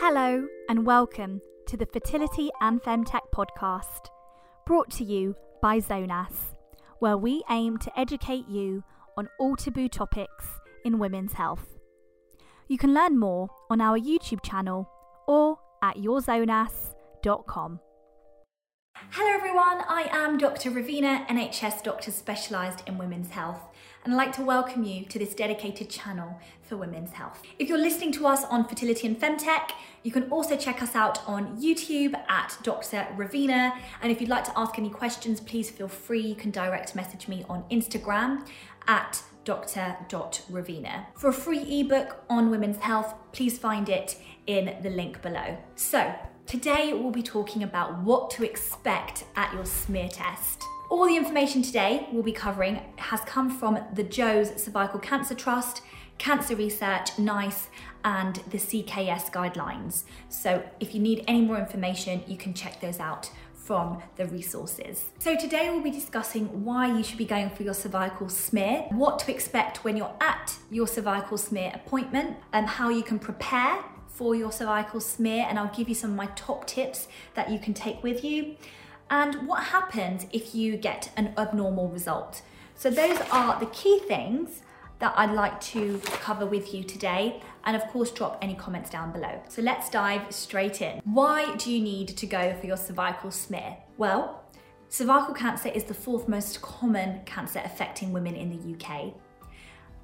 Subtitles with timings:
[0.00, 4.06] Hello, and welcome to the Fertility and Femtech podcast,
[4.64, 6.54] brought to you by Zonas,
[7.00, 8.84] where we aim to educate you
[9.16, 10.46] on all taboo topics
[10.84, 11.76] in women's health.
[12.68, 14.88] You can learn more on our YouTube channel
[15.26, 17.80] or at yourzonas.com.
[19.10, 19.82] Hello, everyone.
[19.88, 20.70] I am Dr.
[20.70, 23.62] Ravina, NHS doctor specialised in women's health,
[24.04, 27.40] and I'd like to welcome you to this dedicated channel for women's health.
[27.58, 29.70] If you're listening to us on Fertility and Femtech,
[30.02, 33.06] you can also check us out on YouTube at Dr.
[33.16, 33.72] Ravina.
[34.02, 36.20] And if you'd like to ask any questions, please feel free.
[36.20, 38.46] You can direct message me on Instagram
[38.88, 41.06] at dr.ravina.
[41.16, 44.16] For a free ebook on women's health, please find it
[44.46, 45.56] in the link below.
[45.76, 46.14] So,
[46.48, 50.64] Today we'll be talking about what to expect at your smear test.
[50.88, 55.82] All the information today we'll be covering has come from the Jo's Cervical Cancer Trust,
[56.16, 57.68] Cancer Research, NICE,
[58.02, 60.04] and the CKS guidelines.
[60.30, 65.04] So if you need any more information, you can check those out from the resources.
[65.18, 69.18] So today we'll be discussing why you should be going for your cervical smear, what
[69.18, 73.84] to expect when you're at your cervical smear appointment, and how you can prepare
[74.18, 77.60] for your cervical smear and I'll give you some of my top tips that you
[77.60, 78.56] can take with you
[79.10, 82.42] and what happens if you get an abnormal result.
[82.74, 84.62] So those are the key things
[84.98, 89.12] that I'd like to cover with you today and of course drop any comments down
[89.12, 89.40] below.
[89.48, 91.00] So let's dive straight in.
[91.04, 93.76] Why do you need to go for your cervical smear?
[93.98, 94.42] Well,
[94.88, 99.14] cervical cancer is the fourth most common cancer affecting women in the UK.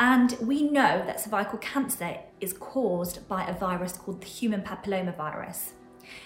[0.00, 5.72] And we know that cervical cancer is caused by a virus called the human papillomavirus.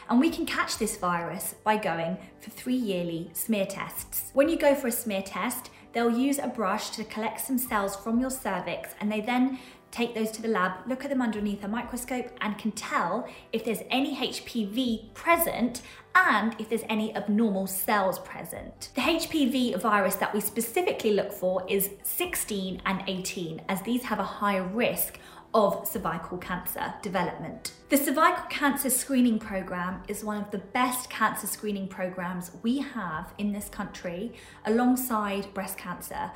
[0.09, 4.31] And we can catch this virus by going for three yearly smear tests.
[4.33, 7.97] When you go for a smear test, they'll use a brush to collect some cells
[7.97, 9.59] from your cervix and they then
[9.95, 13.65] take those to the lab, look at them underneath a microscope, and can tell if
[13.65, 15.83] there's any HPV present
[16.17, 18.91] and if there's any abnormal cells present.
[18.97, 24.19] The HPV virus that we specifically look for is 16 and 18, as these have
[24.19, 25.21] a higher risk
[25.55, 27.73] of cervical cancer development.
[27.89, 33.33] The cervical cancer screening program is one of the best cancer screening programs we have
[33.39, 34.33] in this country
[34.67, 36.33] alongside breast cancer.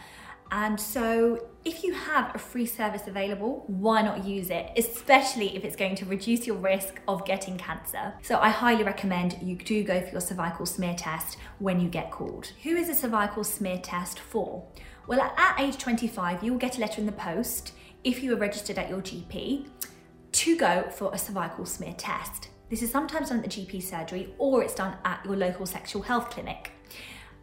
[0.50, 5.64] And so if you have a free service available, why not use it, especially if
[5.64, 8.14] it's going to reduce your risk of getting cancer.
[8.22, 12.10] So I highly recommend you do go for your cervical smear test when you get
[12.10, 12.52] called.
[12.62, 14.64] Who is a cervical smear test for?
[15.06, 17.72] Well, at age 25, you will get a letter in the post
[18.04, 19.66] if you are registered at your GP
[20.32, 22.48] to go for a cervical smear test.
[22.70, 26.02] This is sometimes done at the GP surgery or it's done at your local sexual
[26.02, 26.70] health clinic.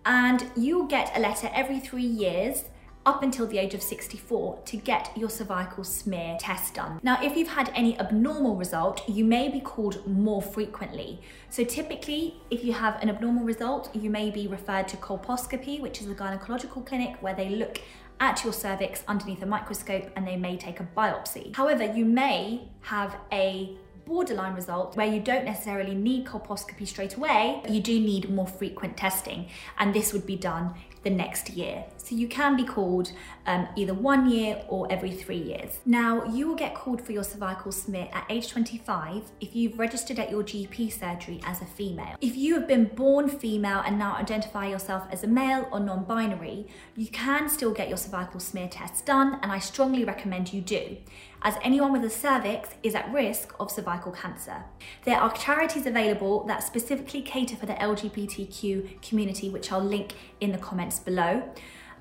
[0.05, 2.66] And you'll get a letter every three years
[3.05, 6.99] up until the age of 64 to get your cervical smear test done.
[7.03, 11.22] Now, if you've had any abnormal result, you may be called more frequently.
[11.49, 16.01] So typically, if you have an abnormal result, you may be referred to colposcopy, which
[16.01, 17.79] is a gynecological clinic where they look
[18.19, 21.55] at your cervix underneath a microscope and they may take a biopsy.
[21.55, 27.61] However, you may have a borderline result where you don't necessarily need colposcopy straight away,
[27.67, 29.47] you do need more frequent testing,
[29.79, 30.73] and this would be done
[31.05, 31.85] the next year.
[31.97, 33.11] So you can be called
[33.45, 35.79] um, either one year or every three years.
[35.85, 40.19] Now, you will get called for your cervical smear at age 25 if you've registered
[40.19, 42.16] at your GP surgery as a female.
[42.21, 46.03] If you have been born female and now identify yourself as a male or non
[46.03, 50.61] binary, you can still get your cervical smear tests done, and I strongly recommend you
[50.61, 50.97] do
[51.45, 54.63] as anyone with a cervix is at risk of cervical cancer.
[55.06, 60.51] There are charities available that specifically cater for the LGBTQ community, which I'll link in
[60.51, 61.44] the comments below.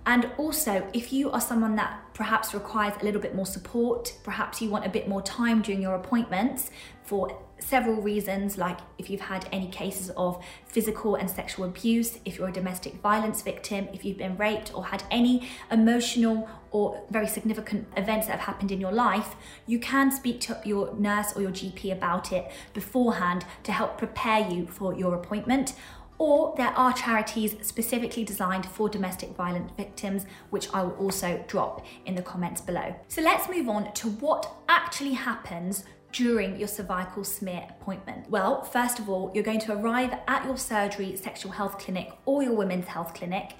[0.06, 4.62] And also, if you are someone that perhaps requires a little bit more support, perhaps
[4.62, 6.70] you want a bit more time during your appointments
[7.02, 12.38] for several reasons, like if you've had any cases of physical and sexual abuse, if
[12.38, 17.26] you're a domestic violence victim, if you've been raped or had any emotional or very
[17.26, 19.36] significant events that have happened in your life,
[19.66, 24.48] you can speak to your nurse or your GP about it beforehand to help prepare
[24.48, 25.74] you for your appointment
[26.18, 31.84] or there are charities specifically designed for domestic violence victims, which I will also drop
[32.06, 32.94] in the comments below.
[33.08, 35.84] So let's move on to what actually happens
[36.14, 38.30] during your cervical smear appointment?
[38.30, 42.42] Well, first of all, you're going to arrive at your surgery sexual health clinic or
[42.42, 43.54] your women's health clinic,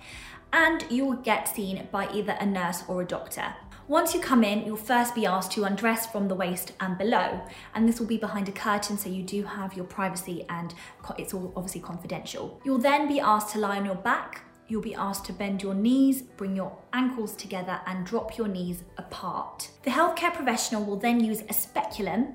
[0.53, 3.55] and you will get seen by either a nurse or a doctor.
[3.89, 7.43] Once you come in, you'll first be asked to undress from the waist and below,
[7.75, 10.73] and this will be behind a curtain so you do have your privacy and
[11.19, 12.61] it's all obviously confidential.
[12.65, 15.75] You'll then be asked to lie on your back, you'll be asked to bend your
[15.75, 19.69] knees, bring your ankles together and drop your knees apart.
[19.83, 22.35] The healthcare professional will then use a speculum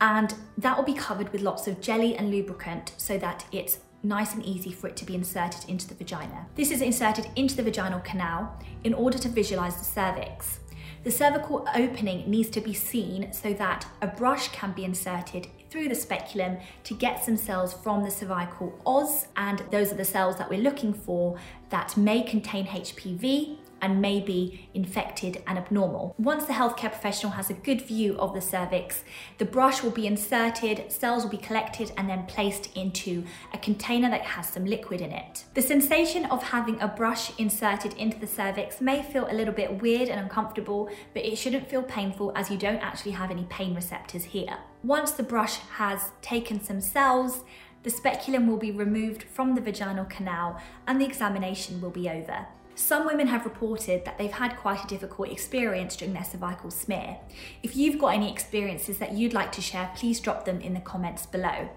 [0.00, 4.32] And that will be covered with lots of jelly and lubricant so that it's nice
[4.32, 6.46] and easy for it to be inserted into the vagina.
[6.54, 10.60] This is inserted into the vaginal canal in order to visualize the cervix.
[11.04, 15.88] The cervical opening needs to be seen so that a brush can be inserted through
[15.88, 20.36] the speculum to get some cells from the cervical os, and those are the cells
[20.36, 21.38] that we're looking for
[21.70, 26.14] that may contain HPV and may be infected and abnormal.
[26.18, 29.04] Once the healthcare professional has a good view of the cervix,
[29.38, 34.10] the brush will be inserted, cells will be collected and then placed into a container
[34.10, 35.44] that has some liquid in it.
[35.54, 39.80] The sensation of having a brush inserted into the cervix may feel a little bit
[39.80, 43.74] weird and uncomfortable, but it shouldn't feel painful as you don't actually have any pain
[43.74, 44.58] receptors here.
[44.82, 47.44] Once the brush has taken some cells,
[47.82, 52.46] the speculum will be removed from the vaginal canal and the examination will be over.
[52.80, 57.18] Some women have reported that they've had quite a difficult experience during their cervical smear.
[57.62, 60.80] If you've got any experiences that you'd like to share, please drop them in the
[60.80, 61.68] comments below.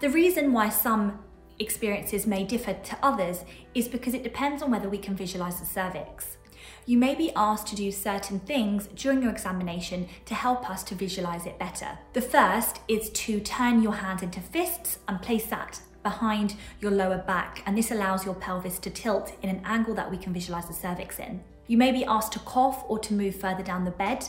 [0.00, 1.18] The reason why some
[1.58, 3.44] experiences may differ to others
[3.74, 6.38] is because it depends on whether we can visualize the cervix.
[6.86, 10.94] You may be asked to do certain things during your examination to help us to
[10.94, 11.98] visualize it better.
[12.14, 17.18] The first is to turn your hands into fists and place that behind your lower
[17.18, 20.68] back, and this allows your pelvis to tilt in an angle that we can visualize
[20.68, 21.42] the cervix in.
[21.66, 24.28] You may be asked to cough or to move further down the bed.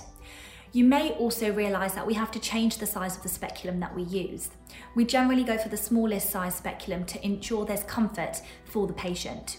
[0.72, 3.96] You may also realize that we have to change the size of the speculum that
[3.96, 4.50] we use.
[4.96, 9.58] We generally go for the smallest size speculum to ensure there's comfort for the patient.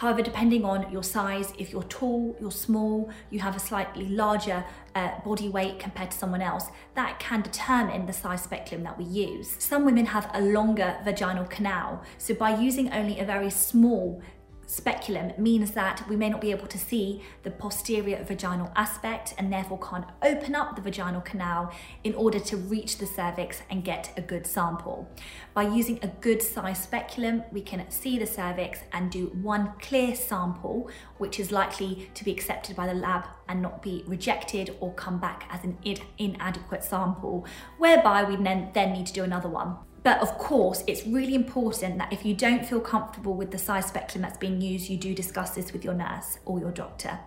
[0.00, 4.64] However, depending on your size, if you're tall, you're small, you have a slightly larger
[4.94, 9.04] uh, body weight compared to someone else, that can determine the size speculum that we
[9.04, 9.56] use.
[9.58, 14.22] Some women have a longer vaginal canal, so by using only a very small
[14.70, 19.52] speculum means that we may not be able to see the posterior vaginal aspect and
[19.52, 21.72] therefore can't open up the vaginal canal
[22.04, 25.08] in order to reach the cervix and get a good sample.
[25.54, 30.14] By using a good size speculum, we can see the cervix and do one clear
[30.14, 30.88] sample,
[31.18, 35.18] which is likely to be accepted by the lab and not be rejected or come
[35.18, 35.76] back as an
[36.18, 37.44] inadequate sample,
[37.78, 39.76] whereby we then, need to do another one.
[40.02, 43.86] But of course, it's really important that if you don't feel comfortable with the size
[43.86, 47.18] speculum that's being used, you do discuss this with your nurse or your doctor.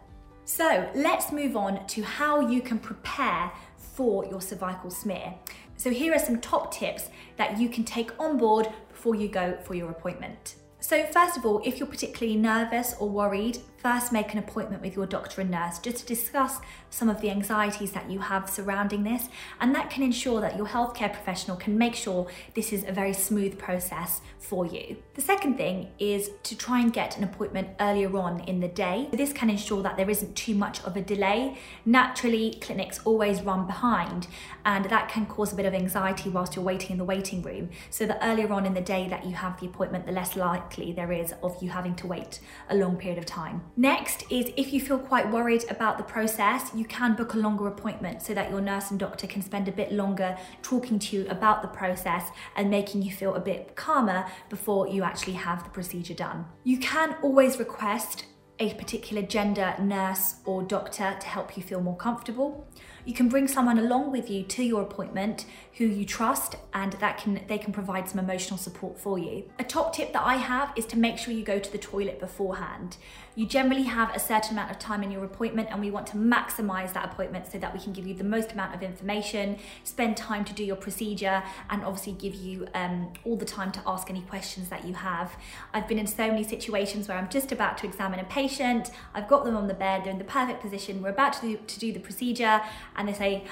[0.46, 5.36] So let's move on to how you can prepare for your cervical smear.
[5.78, 9.58] So here are some top tips that you can take on board before you go
[9.64, 10.56] for your appointment.
[10.84, 14.96] So first of all, if you're particularly nervous or worried, first make an appointment with
[14.98, 16.60] your doctor and nurse just to discuss
[16.90, 19.30] some of the anxieties that you have surrounding this.
[19.62, 23.14] And that can ensure that your healthcare professional can make sure this is a very
[23.14, 24.98] smooth process for you.
[25.16, 29.08] The second thing is to try and get an appointment earlier on in the day.
[29.14, 31.58] This can ensure that there isn't too much of a delay.
[31.86, 34.28] Naturally, clinics always run behind
[34.66, 37.70] and that can cause a bit of anxiety whilst you're waiting in the waiting room.
[37.90, 40.73] So the earlier on in the day that you have the appointment, the less likely
[40.78, 42.40] there is of you having to wait
[42.70, 43.64] a long period of time.
[43.78, 47.68] Next is if you feel quite worried about the process, you can book a longer
[47.68, 51.28] appointment so that your nurse and doctor can spend a bit longer talking to you
[51.30, 55.70] about the process and making you feel a bit calmer before you actually have the
[55.70, 56.46] procedure done.
[56.64, 58.26] You can always request
[58.60, 62.68] a particular gender nurse or doctor to help you feel more comfortable.
[63.06, 67.18] You can bring someone along with you to your appointment who you trust and that
[67.18, 69.50] can they can provide some emotional support for you.
[69.60, 72.20] A top tip that I have is to make sure you go to the toilet
[72.20, 72.98] beforehand.
[73.36, 76.18] You generally have a certain amount of time in your appointment and we want to
[76.18, 80.18] maximize that appointment so that we can give you the most amount of information, spend
[80.18, 84.10] time to do your procedure and obviously give you um, all the time to ask
[84.10, 85.36] any questions that you have.
[85.74, 89.28] I've been in so many situations where I'm just about to examine a patient, I've
[89.28, 91.80] got them on the bed, they're in the perfect position, we're about to do, to
[91.80, 92.62] do the procedure
[92.96, 93.44] and they say,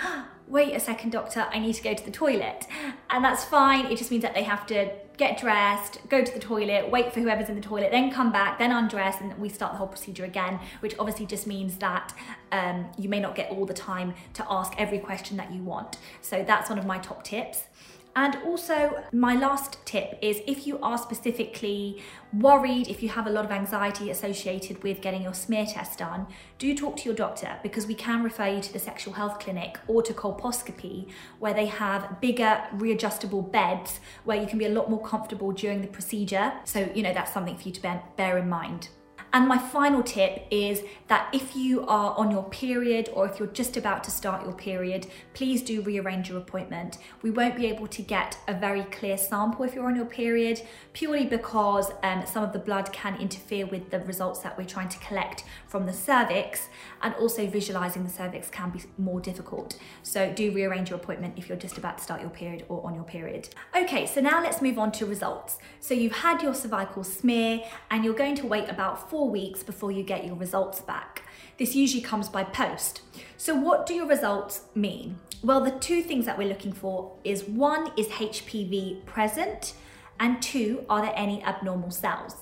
[0.47, 2.67] wait a second, doctor, I need to go to the toilet.
[3.09, 3.85] And that's fine.
[3.85, 7.19] It just means that they have to get dressed, go to the toilet, wait for
[7.19, 10.25] whoever's in the toilet, then come back, then undress, and we start the whole procedure
[10.25, 12.11] again, which obviously just means that
[12.51, 15.99] um, you may not get all the time to ask every question that you want.
[16.21, 17.65] So that's one of my top tips.
[18.15, 22.01] And also, my last tip is if you are specifically
[22.33, 26.27] worried, if you have a lot of anxiety associated with getting your smear test done,
[26.57, 29.79] do talk to your doctor because we can refer you to the sexual health clinic
[29.87, 34.89] or to colposcopy where they have bigger readjustable beds where you can be a lot
[34.89, 36.51] more comfortable during the procedure.
[36.65, 38.89] So, you know, that's something for you to bear, in mind.
[39.33, 43.47] And my final tip is that if you are on your period or if you're
[43.47, 46.97] just about to start your period, please do rearrange your appointment.
[47.21, 50.61] We won't be able to get a very clear sample if you're on your period,
[50.93, 54.89] purely because um, some of the blood can interfere with the results that we're trying
[54.89, 56.67] to collect from the cervix,
[57.01, 59.77] and also visualizing the cervix can be more difficult.
[60.03, 62.95] So do rearrange your appointment if you're just about to start your period or on
[62.95, 63.49] your period.
[63.75, 65.57] Okay, so now let's move on to results.
[65.79, 69.91] So you've had your cervical smear and you're going to wait about four weeks before
[69.91, 71.23] you get your results back.
[71.57, 73.01] This usually comes by post.
[73.37, 75.17] So what do your results mean?
[75.43, 79.73] Well, the two things that we're looking for is one, is HPV present?
[80.19, 82.35] And two, are there any abnormal cells?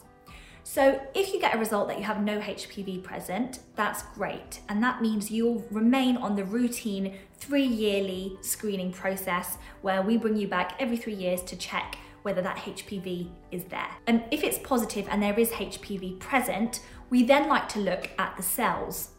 [0.64, 4.60] So if you get a result that you have no HPV present, that's great.
[4.70, 10.36] And that means you'll remain on the routine three yearly screening process where we bring
[10.36, 13.90] you back every three years to check whether that HPV is there.
[14.08, 18.36] And if it's positive and there is HPV present, we then like to look at
[18.38, 19.10] the cells.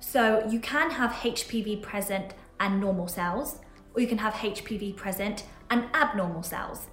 [0.00, 3.58] So you can have HPV present and normal cells,
[3.94, 6.88] or you can have HPV present and abnormal cells.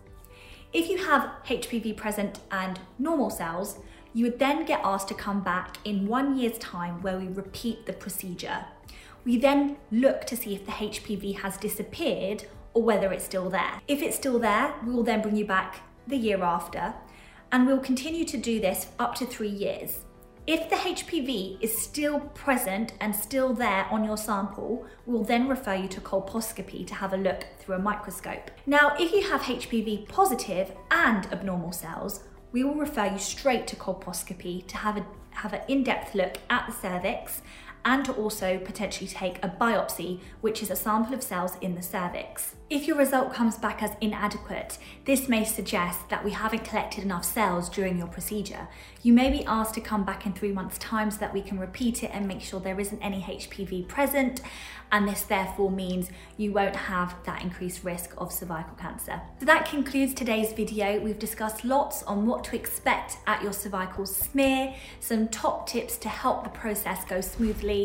[0.74, 3.80] If you have HPV present and normal cells,
[4.14, 7.86] you would then get asked to come back in one year's time where we repeat
[7.86, 8.66] the procedure.
[9.26, 13.82] We then look to see if the HPV has disappeared or whether it's still there.
[13.88, 16.94] If it's still there, we will then bring you back the year after,
[17.52, 20.00] and we'll continue to do this up to three years.
[20.48, 25.76] If the HPV is still present and still there on your sample, we'll then refer
[25.76, 28.52] you to colposcopy to have a look through a microscope.
[28.66, 33.76] Now, if you have HPV positive and abnormal cells, we will refer you straight to
[33.76, 37.42] colposcopy to have, a, have an in-depth look at the cervix
[37.88, 41.82] and to also potentially take a biopsy, which is a sample of cells in the
[41.82, 42.54] cervix.
[42.70, 47.24] If your result comes back as inadequate, this may suggest that we haven't collected enough
[47.24, 48.68] cells during your procedure.
[49.04, 51.58] You may be asked to come back in three months' time so that we can
[51.58, 54.42] repeat it and make sure there isn't any HPV present,
[54.92, 59.22] and this therefore means you won't have that increased risk of cervical cancer.
[59.40, 61.00] So that concludes today's video.
[61.00, 66.10] We've discussed lots on what to expect at your cervical smear, some top tips to
[66.10, 67.77] help the process go smoothly,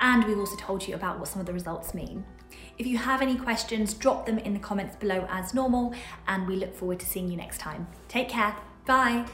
[0.00, 2.24] and we've also told you about what some of the results mean.
[2.78, 5.94] If you have any questions, drop them in the comments below as normal,
[6.26, 7.88] and we look forward to seeing you next time.
[8.08, 8.54] Take care.
[8.86, 9.26] Bye.